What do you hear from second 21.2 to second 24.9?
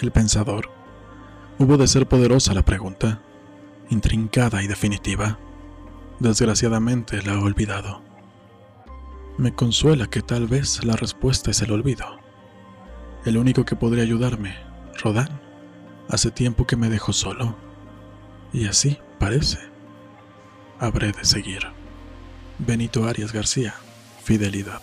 seguir. Benito Arias García, Fidelidad.